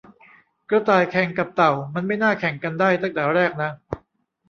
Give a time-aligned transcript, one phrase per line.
[0.69, 3.71] กระต่ายแข่งกับเต่า มันไม่น่าแข่งกันได้ตั้งแต่แรกนะ